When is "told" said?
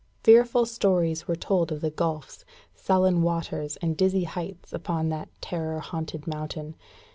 1.35-1.71